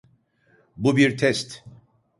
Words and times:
Bu 0.77 0.97
bir 0.97 1.17
test. 1.17 1.63